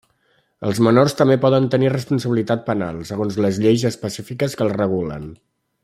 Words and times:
Els 0.69 0.79
menors 0.85 1.13
també 1.19 1.35
poden 1.43 1.67
tenir 1.75 1.91
responsabilitat 1.93 2.65
penal, 2.71 2.99
segons 3.13 3.39
les 3.47 3.61
lleis 3.67 3.85
específiques 3.93 4.57
que 4.63 4.69
la 4.71 4.79
regulen. 4.83 5.31